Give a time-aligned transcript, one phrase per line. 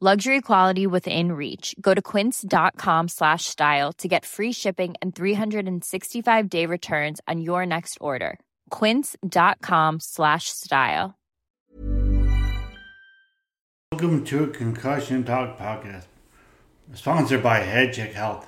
[0.00, 1.74] Luxury quality within reach.
[1.80, 7.66] Go to quince.com slash style to get free shipping and 365 day returns on your
[7.66, 8.38] next order.
[8.70, 11.18] Quince.com slash style.
[13.90, 16.04] Welcome to Concussion Talk podcast,
[16.94, 18.46] sponsored by HeadCheck Health.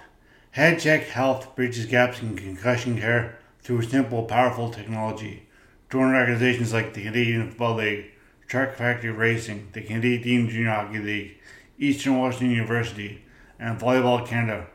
[0.57, 5.49] HeadCheck Health bridges gaps in concussion care through simple, powerful technology.
[5.91, 8.13] Join organizations like the Canadian Football League,
[8.51, 11.39] Shark Factory Racing, the Canadian Junior Hockey League,
[11.79, 13.23] Eastern Washington University,
[13.61, 14.67] and Volleyball Canada,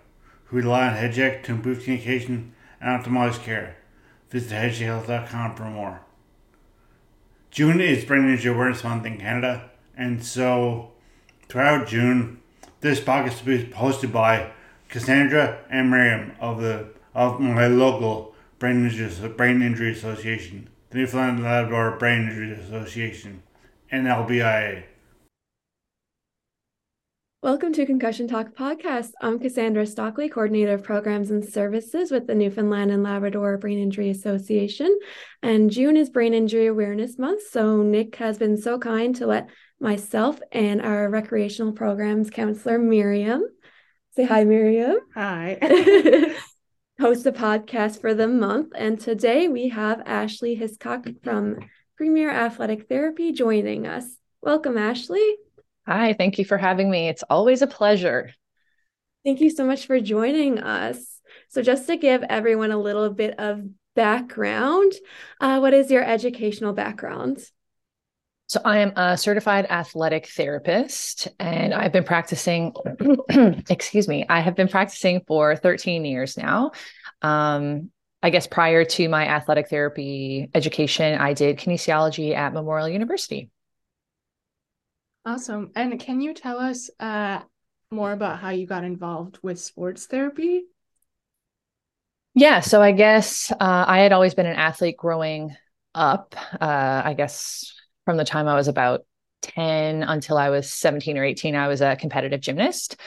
[0.46, 3.76] who rely on HeadCheck to improve communication and optimize care.
[4.30, 6.00] Visit headcheckhealth.com for more.
[7.52, 10.92] June is Brain Injury Awareness Month in Canada, and so
[11.50, 12.40] throughout June,
[12.80, 14.52] this podcast will be hosted by
[14.88, 21.44] Cassandra and Miriam of the of my local Brain Injury, Brain Injury Association, the Newfoundland
[21.44, 23.42] Labrador Brain Injury Association,
[23.96, 24.84] NLBIA.
[27.42, 29.12] Welcome to Concussion Talk podcast.
[29.22, 34.10] I'm Cassandra Stockley, Coordinator of Programs and Services with the Newfoundland and Labrador Brain Injury
[34.10, 35.00] Association.
[35.42, 37.44] And June is Brain Injury Awareness Month.
[37.50, 43.44] So Nick has been so kind to let myself and our recreational programs counselor Miriam
[44.16, 44.98] say hi, Miriam.
[45.14, 45.58] Hi.
[47.00, 48.72] host a podcast for the month.
[48.76, 51.60] And today we have Ashley Hiscock from
[51.98, 54.06] Premier Athletic Therapy joining us.
[54.42, 55.38] Welcome, Ashley.
[55.88, 57.08] Hi, thank you for having me.
[57.08, 58.32] It's always a pleasure.
[59.24, 61.22] Thank you so much for joining us.
[61.48, 63.64] So, just to give everyone a little bit of
[63.96, 64.92] background,
[65.40, 67.40] uh, what is your educational background?
[68.48, 72.74] So, I am a certified athletic therapist and I've been practicing,
[73.70, 76.72] excuse me, I have been practicing for 13 years now.
[77.22, 77.90] Um,
[78.26, 83.52] I guess prior to my athletic therapy education, I did kinesiology at Memorial University.
[85.24, 85.70] Awesome.
[85.76, 87.42] And can you tell us uh,
[87.92, 90.64] more about how you got involved with sports therapy?
[92.34, 92.62] Yeah.
[92.62, 95.56] So I guess uh, I had always been an athlete growing
[95.94, 96.34] up.
[96.60, 97.72] Uh, I guess
[98.06, 99.02] from the time I was about
[99.44, 103.00] 10 until I was 17 or 18, I was a competitive gymnast.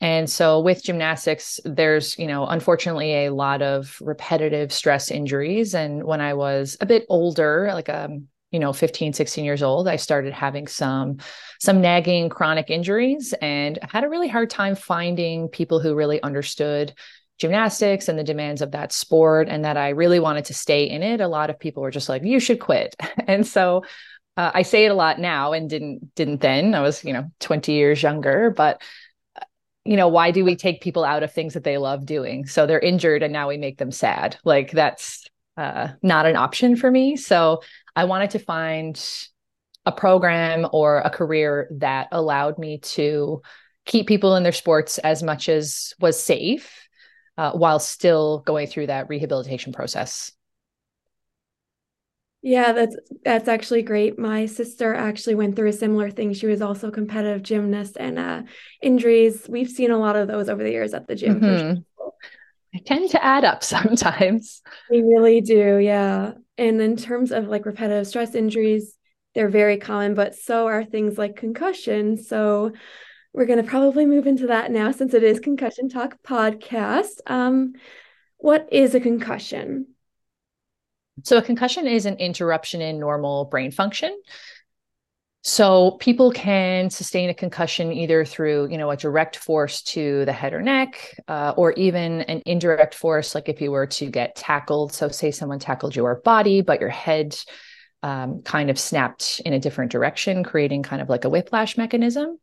[0.00, 5.74] And so with gymnastics, there's, you know, unfortunately a lot of repetitive stress injuries.
[5.74, 9.88] And when I was a bit older, like um, you know 15 16 years old
[9.88, 11.16] i started having some
[11.58, 16.94] some nagging chronic injuries and had a really hard time finding people who really understood
[17.38, 21.02] gymnastics and the demands of that sport and that i really wanted to stay in
[21.02, 21.20] it.
[21.20, 22.94] A lot of people were just like you should quit.
[23.26, 23.84] And so
[24.36, 26.74] uh, i say it a lot now and didn't didn't then.
[26.74, 28.80] I was you know 20 years younger but
[29.84, 32.46] you know why do we take people out of things that they love doing?
[32.46, 34.36] So they're injured and now we make them sad.
[34.44, 37.16] Like that's uh, not an option for me.
[37.16, 37.62] So
[37.94, 39.00] I wanted to find
[39.86, 43.42] a program or a career that allowed me to
[43.84, 46.88] keep people in their sports as much as was safe
[47.36, 50.32] uh, while still going through that rehabilitation process.
[52.46, 52.94] Yeah, that's
[53.24, 54.18] that's actually great.
[54.18, 56.34] My sister actually went through a similar thing.
[56.34, 58.42] She was also a competitive gymnast and uh,
[58.82, 59.46] injuries.
[59.48, 61.40] We've seen a lot of those over the years at the gym.
[61.40, 61.80] Mm-hmm.
[62.74, 64.60] They tend to add up sometimes.
[64.90, 66.32] They really do, yeah.
[66.58, 68.94] And in terms of like repetitive stress injuries,
[69.34, 72.18] they're very common, but so are things like concussion.
[72.18, 72.72] So
[73.32, 77.20] we're going to probably move into that now since it is Concussion Talk podcast.
[77.26, 77.72] Um,
[78.36, 79.93] what is a concussion?
[81.22, 84.20] So, a concussion is an interruption in normal brain function.
[85.46, 90.32] So people can sustain a concussion either through, you know, a direct force to the
[90.32, 94.36] head or neck, uh, or even an indirect force, like if you were to get
[94.36, 94.94] tackled.
[94.94, 97.36] So say someone tackled your body, but your head
[98.02, 102.38] um, kind of snapped in a different direction, creating kind of like a whiplash mechanism.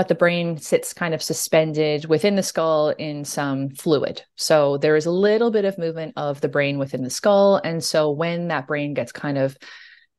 [0.00, 4.22] But the brain sits kind of suspended within the skull in some fluid.
[4.34, 7.60] So there is a little bit of movement of the brain within the skull.
[7.62, 9.58] And so when that brain gets kind of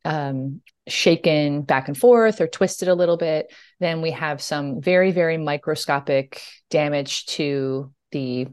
[0.05, 5.09] um, shaken back and forth or twisted a little bit, then we have some very,
[5.11, 8.49] very microscopic damage to the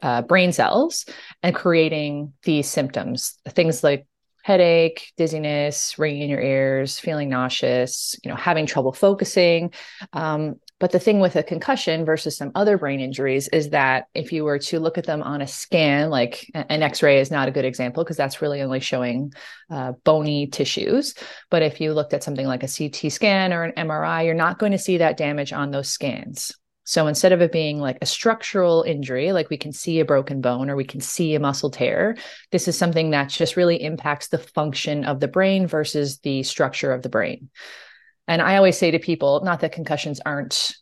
[0.00, 1.06] uh, brain cells
[1.42, 4.06] and creating these symptoms, things like
[4.42, 9.74] headache, dizziness, ringing in your ears, feeling nauseous, you know, having trouble focusing.
[10.12, 14.32] Um, but the thing with a concussion versus some other brain injuries is that if
[14.32, 17.48] you were to look at them on a scan, like an x ray is not
[17.48, 19.32] a good example because that's really only showing
[19.70, 21.14] uh, bony tissues.
[21.50, 24.58] But if you looked at something like a CT scan or an MRI, you're not
[24.58, 26.52] going to see that damage on those scans.
[26.84, 30.40] So instead of it being like a structural injury, like we can see a broken
[30.40, 32.16] bone or we can see a muscle tear,
[32.50, 36.90] this is something that just really impacts the function of the brain versus the structure
[36.90, 37.50] of the brain.
[38.28, 40.76] And I always say to people, not that concussions aren't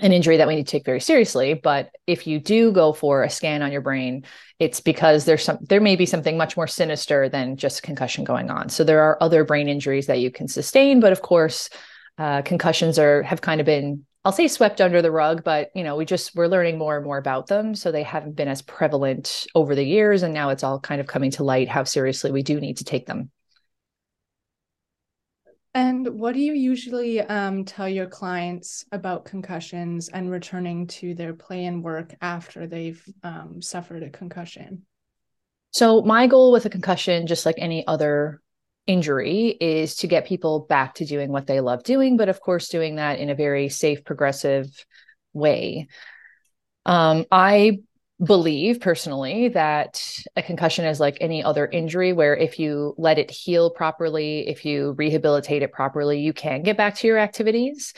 [0.00, 3.22] an injury that we need to take very seriously, but if you do go for
[3.22, 4.24] a scan on your brain,
[4.58, 8.50] it's because there's some there may be something much more sinister than just concussion going
[8.50, 8.68] on.
[8.68, 11.70] So there are other brain injuries that you can sustain, but of course,
[12.18, 15.82] uh, concussions are have kind of been I'll say swept under the rug, but you
[15.82, 17.74] know, we just we're learning more and more about them.
[17.74, 20.22] So they haven't been as prevalent over the years.
[20.22, 22.84] And now it's all kind of coming to light how seriously we do need to
[22.84, 23.30] take them.
[25.74, 31.32] And what do you usually um, tell your clients about concussions and returning to their
[31.32, 34.82] play and work after they've um, suffered a concussion?
[35.70, 38.42] So, my goal with a concussion, just like any other
[38.86, 42.68] injury is to get people back to doing what they love doing, but of course,
[42.68, 44.68] doing that in a very safe, progressive
[45.32, 45.86] way.
[46.84, 47.78] Um, I
[48.22, 53.30] believe personally that a concussion is like any other injury where if you let it
[53.30, 57.94] heal properly, if you rehabilitate it properly, you can get back to your activities.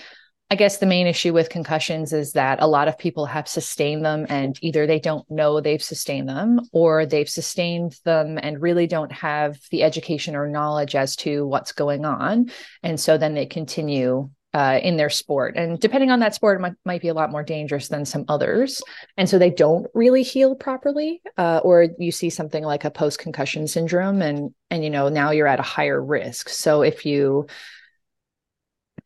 [0.50, 4.04] I guess the main issue with concussions is that a lot of people have sustained
[4.04, 8.86] them and either they don't know they've sustained them or they've sustained them and really
[8.86, 12.50] don't have the education or knowledge as to what's going on.
[12.82, 15.56] And so then they continue uh, in their sport.
[15.56, 18.24] And depending on that sport, it might, might be a lot more dangerous than some
[18.28, 18.80] others.
[19.16, 23.18] And so they don't really heal properly, uh, or you see something like a post
[23.18, 26.48] concussion syndrome, and and you know now you're at a higher risk.
[26.48, 27.46] So if you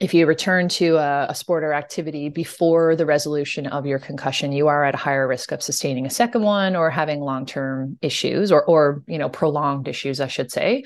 [0.01, 4.53] if you return to a, a, sport or activity before the resolution of your concussion,
[4.53, 8.53] you are at a higher risk of sustaining a second one or having long-term issues
[8.53, 10.85] or, or you know, prolonged issues, I should say.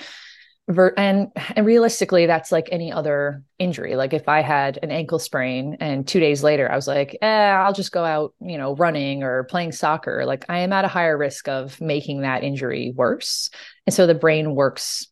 [0.69, 3.97] And and realistically, that's like any other injury.
[3.97, 7.51] Like if I had an ankle sprain and two days later I was like, eh,
[7.51, 10.25] I'll just go out, you know, running or playing soccer.
[10.25, 13.51] Like I am at a higher risk of making that injury worse.
[13.87, 15.09] And so the brain works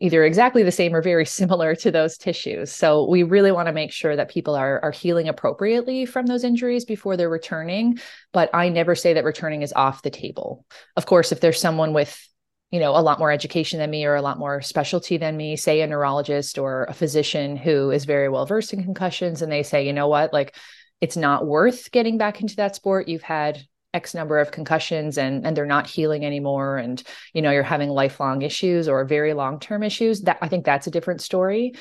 [0.00, 2.70] either exactly the same or very similar to those tissues.
[2.70, 6.44] So we really want to make sure that people are are healing appropriately from those
[6.44, 7.98] injuries before they're returning,
[8.32, 10.66] but I never say that returning is off the table.
[10.96, 12.28] Of course, if there's someone with
[12.74, 15.54] you know a lot more education than me or a lot more specialty than me
[15.54, 19.62] say a neurologist or a physician who is very well versed in concussions and they
[19.62, 20.32] say you know what?
[20.32, 20.56] Like
[21.00, 23.06] it's not worth getting back into that sport.
[23.06, 23.62] You've had
[23.92, 27.00] x number of concussions and and they're not healing anymore and
[27.32, 30.22] you know you're having lifelong issues or very long term issues.
[30.22, 31.74] That i think that's a different story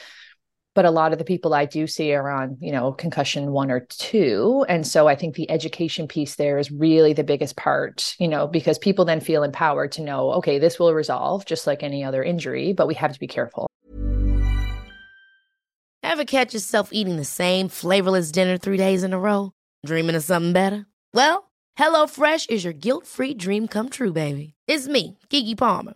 [0.73, 3.71] but a lot of the people i do see are on you know concussion one
[3.71, 8.15] or two and so i think the education piece there is really the biggest part
[8.19, 11.83] you know because people then feel empowered to know okay this will resolve just like
[11.83, 13.67] any other injury but we have to be careful
[16.01, 19.51] ever catch yourself eating the same flavorless dinner three days in a row
[19.85, 24.53] dreaming of something better well HelloFresh is your guilt free dream come true, baby.
[24.67, 25.95] It's me, Keke Palmer.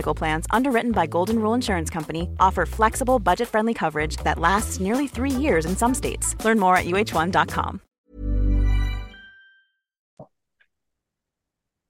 [0.13, 5.31] Plans, underwritten by Golden Rule Insurance Company, offer flexible, budget-friendly coverage that lasts nearly three
[5.31, 6.35] years in some states.
[6.43, 7.81] Learn more at uh1.com.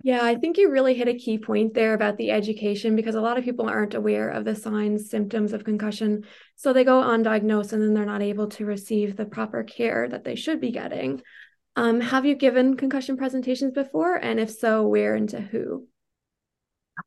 [0.04, 3.22] Yeah, I think you really hit a key point there about the education because a
[3.22, 6.26] lot of people aren't aware of the signs, symptoms of concussion.
[6.56, 10.24] So they go undiagnosed and then they're not able to receive the proper care that
[10.24, 11.22] they should be getting.
[11.76, 14.16] Um, have you given concussion presentations before?
[14.16, 15.88] And if so, where and to who?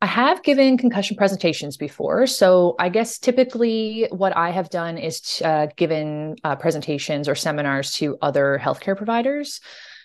[0.00, 2.26] I have given concussion presentations before.
[2.26, 7.92] So I guess typically what I have done is uh, given uh, presentations or seminars
[7.94, 9.60] to other healthcare providers.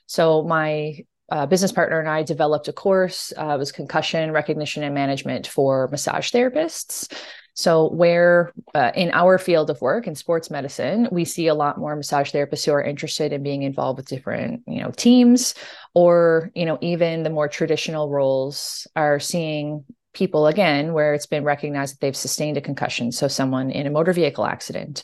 [0.05, 0.99] So my
[1.31, 3.31] uh, business partner and I developed a course.
[3.35, 7.11] Uh, was concussion recognition and management for massage therapists.
[7.59, 11.77] So, where uh, in our field of work in sports medicine, we see a lot
[11.77, 15.55] more massage therapists who are interested in being involved with different, you know, teams,
[15.93, 21.43] or you know, even the more traditional roles are seeing people again where it's been
[21.43, 23.11] recognized that they've sustained a concussion.
[23.11, 25.03] So, someone in a motor vehicle accident,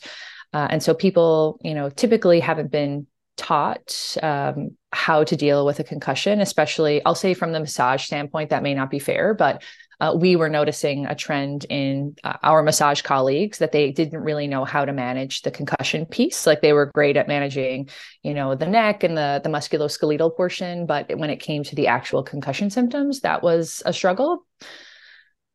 [0.54, 5.78] uh, and so people, you know, typically haven't been taught um, how to deal with
[5.78, 9.62] a concussion, especially I'll say from the massage standpoint, that may not be fair, but
[10.00, 14.46] uh, we were noticing a trend in uh, our massage colleagues that they didn't really
[14.46, 16.46] know how to manage the concussion piece.
[16.46, 17.88] Like they were great at managing,
[18.22, 21.86] you know, the neck and the the musculoskeletal portion, but when it came to the
[21.86, 24.44] actual concussion symptoms, that was a struggle.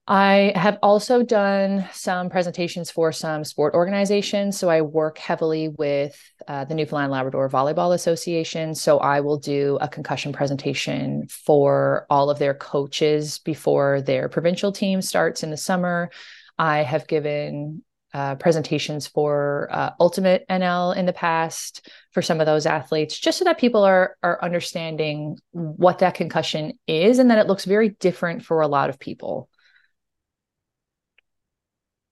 [0.08, 4.58] I have also done some presentations for some sport organizations.
[4.58, 8.74] So I work heavily with uh, the Newfoundland Labrador Volleyball Association.
[8.74, 14.72] So I will do a concussion presentation for all of their coaches before their provincial
[14.72, 16.10] team starts in the summer.
[16.58, 22.46] I have given uh, presentations for uh, Ultimate NL in the past for some of
[22.46, 27.38] those athletes, just so that people are are understanding what that concussion is and that
[27.38, 29.48] it looks very different for a lot of people.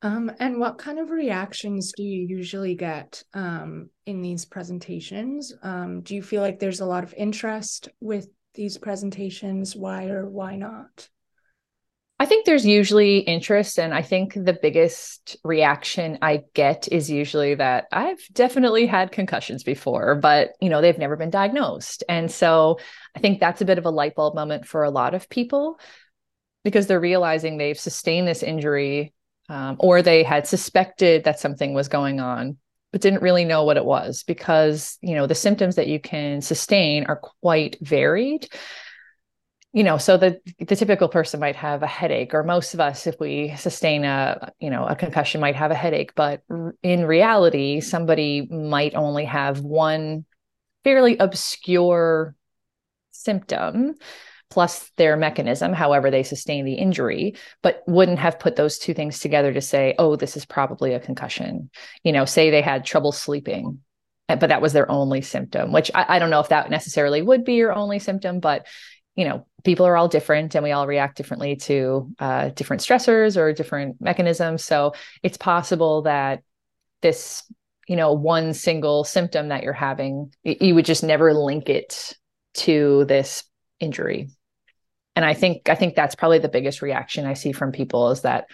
[0.01, 5.53] Um, and what kind of reactions do you usually get um, in these presentations?
[5.61, 9.75] Um, do you feel like there's a lot of interest with these presentations?
[9.75, 11.09] Why or why not?
[12.21, 17.55] I think there's usually interest, and I think the biggest reaction I get is usually
[17.55, 22.79] that I've definitely had concussions before, but you know they've never been diagnosed, and so
[23.15, 25.79] I think that's a bit of a light bulb moment for a lot of people
[26.65, 29.13] because they're realizing they've sustained this injury
[29.49, 32.57] um, or they had suspected that something was going on
[32.91, 36.41] but didn't really know what it was because you know the symptoms that you can
[36.41, 38.47] sustain are quite varied.
[39.73, 43.05] You know so the the typical person might have a headache or most of us
[43.05, 46.41] if we sustain a you know a concussion might have a headache but
[46.81, 50.25] in reality somebody might only have one
[50.83, 52.35] fairly obscure
[53.11, 53.93] symptom
[54.49, 59.19] plus their mechanism, however they sustain the injury, but wouldn't have put those two things
[59.19, 61.69] together to say, oh, this is probably a concussion.
[62.03, 63.79] You know, say they had trouble sleeping,
[64.27, 67.21] eh, but that was their only symptom, which I, I don't know if that necessarily
[67.21, 68.65] would be your only symptom, but
[69.15, 73.37] you know, people are all different and we all react differently to uh, different stressors
[73.37, 74.63] or different mechanisms.
[74.63, 76.41] So it's possible that
[77.01, 77.43] this,
[77.87, 82.13] you know, one single symptom that you're having, you would just never link it
[82.55, 83.43] to this
[83.79, 84.29] injury
[85.19, 88.21] and i think i think that's probably the biggest reaction i see from people is
[88.21, 88.45] that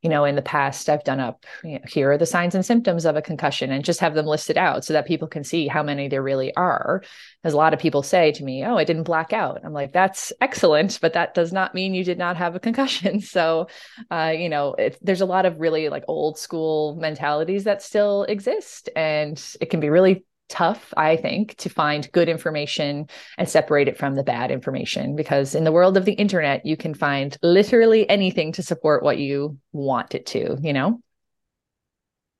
[0.00, 2.64] you know in the past i've done up you know, here are the signs and
[2.64, 5.68] symptoms of a concussion and just have them listed out so that people can see
[5.68, 7.02] how many there really are.
[7.44, 9.60] As a lot of people say to me oh i didn't black out.
[9.64, 13.20] I'm like that's excellent but that does not mean you did not have a concussion.
[13.38, 13.66] So
[14.10, 18.22] uh, you know it, there's a lot of really like old school mentalities that still
[18.22, 23.88] exist and it can be really tough, I think, to find good information and separate
[23.88, 27.36] it from the bad information because in the world of the internet, you can find
[27.42, 31.00] literally anything to support what you want it to, you know?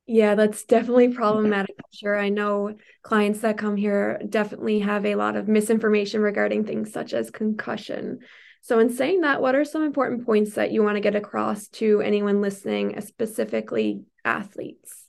[0.06, 1.76] Yeah, that's definitely problematic.
[1.78, 2.18] I'm sure.
[2.18, 7.12] I know clients that come here definitely have a lot of misinformation regarding things such
[7.12, 8.20] as concussion.
[8.62, 11.68] So, in saying that, what are some important points that you want to get across
[11.68, 15.07] to anyone listening, specifically athletes?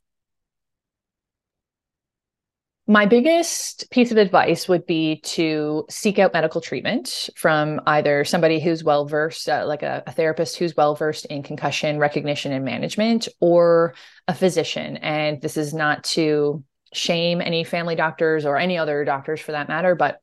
[2.89, 8.59] My biggest piece of advice would be to seek out medical treatment from either somebody
[8.59, 12.65] who's well versed, uh, like a, a, therapist who's well versed in concussion recognition and
[12.65, 13.93] management, or
[14.27, 14.97] a physician.
[14.97, 19.67] And this is not to shame any family doctors or any other doctors for that
[19.67, 20.19] matter, but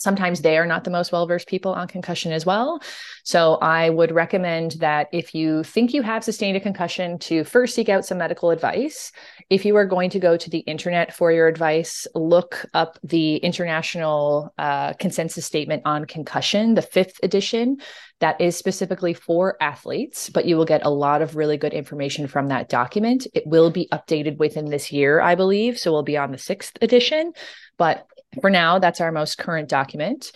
[0.00, 2.82] sometimes they are not the most well versed people on concussion as well.
[3.22, 7.74] So I would recommend that if you think you have sustained a concussion, to first
[7.74, 9.12] seek out some medical advice.
[9.50, 13.36] If you are going to go to the internet for your advice, look up the
[13.36, 17.78] International uh, Consensus Statement on Concussion, the fifth edition.
[18.20, 22.26] That is specifically for athletes, but you will get a lot of really good information
[22.26, 23.26] from that document.
[23.32, 25.78] It will be updated within this year, I believe.
[25.78, 27.32] So we'll be on the sixth edition.
[27.78, 28.06] But
[28.40, 30.32] for now, that's our most current document.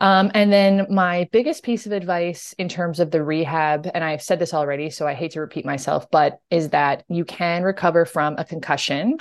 [0.00, 4.22] Um, and then my biggest piece of advice in terms of the rehab, and I've
[4.22, 8.04] said this already, so I hate to repeat myself, but is that you can recover
[8.04, 9.18] from a concussion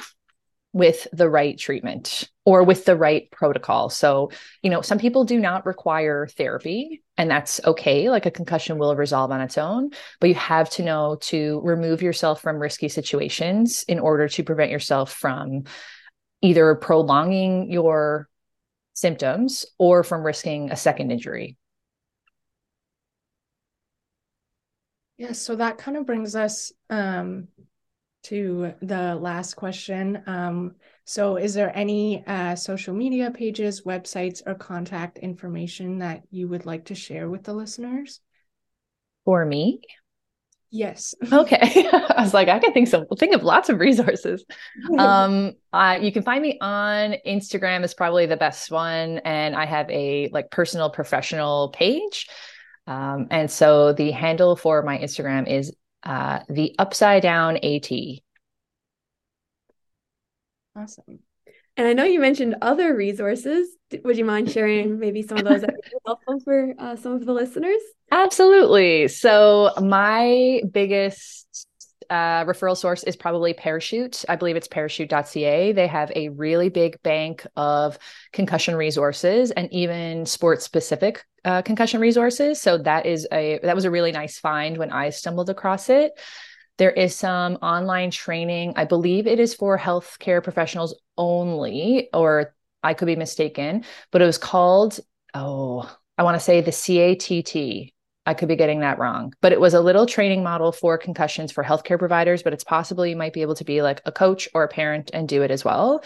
[0.74, 3.90] with the right treatment or with the right protocol.
[3.90, 8.12] So, you know, some people do not require therapy, and that's okay.
[8.12, 9.90] Like a concussion will resolve on its own,
[10.20, 14.70] but you have to know to remove yourself from risky situations in order to prevent
[14.70, 15.64] yourself from
[16.42, 18.30] either prolonging your
[18.94, 21.58] symptoms or from risking a second injury.
[25.18, 27.48] Yeah, so that kind of brings us um,
[28.24, 30.22] to the last question.
[30.28, 30.76] Um,
[31.06, 36.66] so, is there any uh, social media pages, websites, or contact information that you would
[36.66, 38.20] like to share with the listeners?
[39.26, 39.82] For me?
[40.70, 41.16] Yes.
[41.32, 41.88] okay.
[41.92, 44.46] I was like, I can think some think of lots of resources.
[44.98, 49.66] um, uh, you can find me on Instagram is probably the best one, and I
[49.66, 52.28] have a like personal professional page.
[52.86, 57.92] Um, and so the handle for my Instagram is uh, the Upside Down AT.
[60.76, 61.20] Awesome.
[61.78, 63.70] And I know you mentioned other resources.
[64.04, 67.14] Would you mind sharing maybe some of those that would be helpful for uh, some
[67.14, 67.80] of the listeners?
[68.12, 69.08] Absolutely.
[69.08, 71.68] So, my biggest
[72.10, 74.26] uh, referral source is probably Parachute.
[74.30, 75.72] I believe it's parachute.ca.
[75.74, 78.00] They have a really big bank of
[78.32, 82.62] concussion resources and even sports specific uh, concussion resources.
[82.62, 86.14] So that is a that was a really nice find when I stumbled across it.
[86.78, 88.74] There is some online training.
[88.76, 94.26] I believe it is for healthcare professionals only, or I could be mistaken, but it
[94.26, 95.00] was called,
[95.34, 97.94] oh, I want to say the CATT.
[98.26, 101.52] I could be getting that wrong, but it was a little training model for concussions
[101.52, 104.50] for healthcare providers, but it's possible you might be able to be like a coach
[104.54, 106.04] or a parent and do it as well.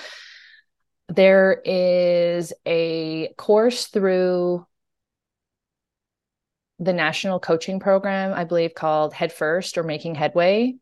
[1.09, 4.65] There is a course through
[6.81, 10.75] the national coaching program, I believe called Head First or Making Headway.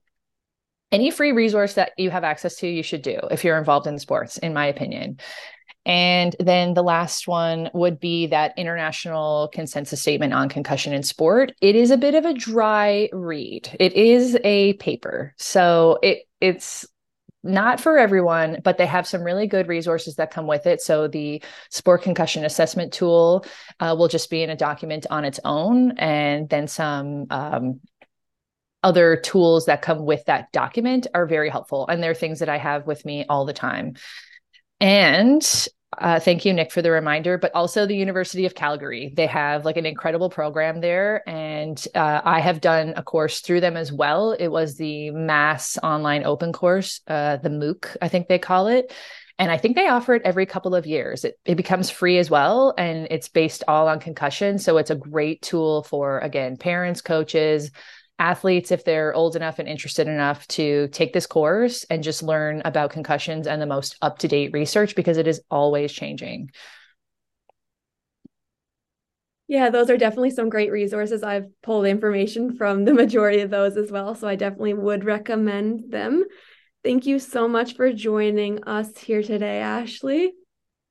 [0.91, 3.99] Any free resource that you have access to, you should do if you're involved in
[3.99, 5.19] sports, in my opinion.
[5.85, 11.51] And then the last one would be that international consensus statement on concussion in sport.
[11.61, 13.75] It is a bit of a dry read.
[13.79, 15.33] It is a paper.
[15.37, 16.87] So it it's
[17.43, 20.81] not for everyone, but they have some really good resources that come with it.
[20.81, 23.45] So the sport concussion assessment tool
[23.79, 27.79] uh, will just be in a document on its own, and then some um,
[28.83, 31.87] other tools that come with that document are very helpful.
[31.87, 33.95] And they're things that I have with me all the time.
[34.79, 35.67] And
[35.99, 37.37] uh, thank you, Nick, for the reminder.
[37.37, 39.11] But also the University of Calgary.
[39.15, 41.27] They have like an incredible program there.
[41.27, 44.31] And uh, I have done a course through them as well.
[44.31, 48.93] It was the Mass Online Open Course, uh, the MOOC, I think they call it.
[49.37, 51.23] And I think they offer it every couple of years.
[51.23, 52.73] It, it becomes free as well.
[52.77, 54.59] And it's based all on concussion.
[54.59, 57.71] So it's a great tool for, again, parents, coaches,
[58.19, 62.61] athletes if they're old enough and interested enough to take this course and just learn
[62.65, 66.51] about concussions and the most up-to-date research because it is always changing.
[69.47, 71.23] Yeah those are definitely some great resources.
[71.23, 75.91] I've pulled information from the majority of those as well so i definitely would recommend
[75.91, 76.23] them.
[76.83, 80.33] Thank you so much for joining us here today ashley.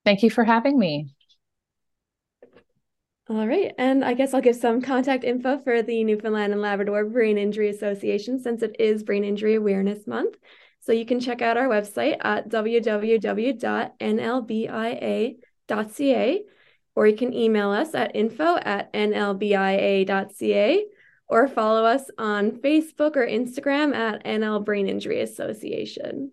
[0.04, 1.08] Thank you for having me
[3.28, 3.74] all right.
[3.76, 7.68] And I guess I'll give some contact info for the Newfoundland and Labrador Brain Injury
[7.68, 10.36] Association since it is Brain Injury Awareness Month.
[10.80, 13.58] So you can check out our website at www.nlbia.ca
[16.94, 20.84] or you can email us at info at nlbia.ca
[21.28, 26.32] or follow us on Facebook or Instagram at NL Brain Injury Association.